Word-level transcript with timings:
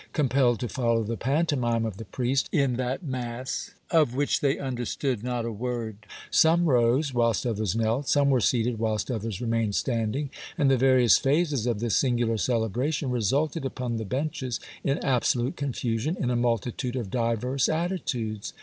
Compelled 0.13 0.59
to 0.59 0.67
fol 0.67 0.95
low 0.95 1.03
the 1.03 1.15
pantomime 1.15 1.85
of 1.85 1.97
the 1.97 2.05
priest, 2.05 2.49
in 2.51 2.75
that 2.77 3.03
mass 3.03 3.75
of 3.91 4.15
which 4.15 4.39
they 4.39 4.57
understood 4.57 5.23
not 5.23 5.45
a 5.45 5.51
word, 5.51 6.07
some 6.31 6.65
rose 6.65 7.13
whilst 7.13 7.45
others 7.45 7.75
knelt, 7.75 8.07
some 8.09 8.31
were 8.31 8.39
seated 8.41 8.79
whilst 8.79 9.11
others 9.11 9.39
remained 9.39 9.75
standing, 9.75 10.31
and 10.57 10.71
the 10.71 10.75
various 10.77 11.19
phases 11.19 11.67
of 11.67 11.79
this 11.79 11.95
singular 11.95 12.37
celebration 12.39 13.11
resulted, 13.11 13.63
upon 13.63 13.97
the 13.97 14.03
benches, 14.03 14.59
in 14.83 14.97
absolute 15.05 15.55
confusion, 15.55 16.17
in 16.19 16.31
a 16.31 16.35
multitude 16.35 16.95
of 16.95 17.11
diverse 17.11 17.67
atti 17.67 18.03
tudes. 18.03 18.53